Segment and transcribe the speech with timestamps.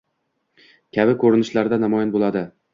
[0.97, 2.47] kabi ko‘rinishlarda namoyon bo‘ladi.